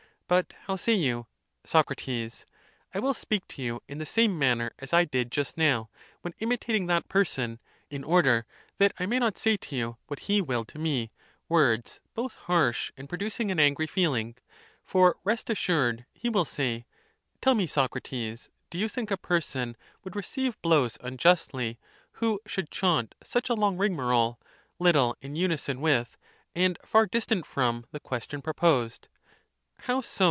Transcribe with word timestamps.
But 0.31 0.53
how 0.61 0.77
say 0.77 0.93
you? 0.93 1.27
[28.] 1.69 2.31
Soc. 2.31 2.45
I 2.93 2.99
will 3.01 3.13
speak 3.13 3.45
to 3.49 3.61
you 3.61 3.83
in 3.89 3.97
the 3.97 4.05
same 4.05 4.39
manner 4.39 4.71
as 4.79 4.93
I 4.93 5.03
did 5.03 5.29
just 5.29 5.57
now, 5.57 5.89
when 6.21 6.33
imitating 6.39 6.85
that 6.87 7.09
person, 7.09 7.59
in 7.89 8.05
order 8.05 8.45
that 8.77 8.93
I 8.97 9.07
may 9.07 9.19
not 9.19 9.37
say 9.37 9.57
to 9.57 9.75
you, 9.75 9.97
what 10.07 10.19
he 10.31 10.41
will 10.41 10.63
to 10.63 10.79
me, 10.79 11.11
words 11.49 11.99
both 12.13 12.35
harsh 12.35 12.93
and 12.95 13.09
pro 13.09 13.17
ducing 13.17 13.51
an 13.51 13.59
angry 13.59 13.87
feeling. 13.87 14.35
For 14.85 15.17
rest 15.25 15.49
assured 15.49 16.05
he 16.13 16.29
will 16.29 16.45
say, 16.45 16.85
Tell 17.41 17.53
me, 17.53 17.67
Socrates, 17.67 18.49
do 18.69 18.77
you 18.77 18.87
think 18.87 19.11
a 19.11 19.17
person 19.17 19.75
would 20.05 20.15
receive 20.15 20.61
blows 20.61 20.97
un 21.01 21.17
justly, 21.17 21.77
who 22.13 22.39
should 22.47 22.69
chaunt 22.71 23.15
such 23.21 23.49
a 23.49 23.53
long 23.53 23.77
rigmarole, 23.77 24.39
little 24.79 25.17
in 25.19 25.35
uni 25.35 25.57
son 25.57 25.81
with, 25.81 26.15
and 26.55 26.79
far 26.85 27.05
distant 27.05 27.45
from, 27.45 27.85
the 27.91 27.99
question 27.99 28.41
proposed 28.41 29.09
?—How 29.79 29.99
so? 29.99 30.11